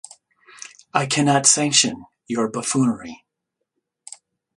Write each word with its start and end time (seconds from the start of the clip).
I 0.95 1.05
cannot 1.05 1.45
sanction 1.45 2.05
your 2.27 2.49
buffoonery. 2.49 3.23